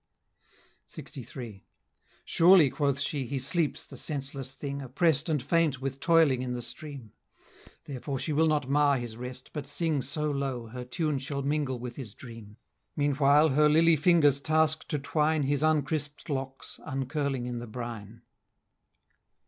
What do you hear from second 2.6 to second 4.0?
quoth she, "he sleeps, the